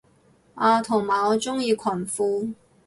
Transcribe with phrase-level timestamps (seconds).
[0.55, 2.55] 啊同埋我鍾意裙褲